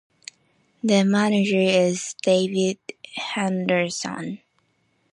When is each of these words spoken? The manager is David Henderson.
The 0.83 1.03
manager 1.03 1.59
is 1.59 2.15
David 2.23 2.79
Henderson. 3.13 4.39